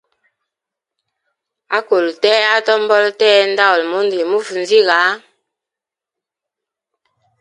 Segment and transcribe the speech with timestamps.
[1.77, 4.99] Akulu tee, atombola tee, ndauli mundu limufaa nziga.